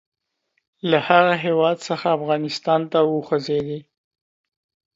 له 0.89 0.97
هغه 1.09 1.33
هیواد 1.45 1.77
څخه 1.87 2.05
افغانستان 2.17 2.81
ته 2.91 2.99
وخوځېدی. 3.11 3.79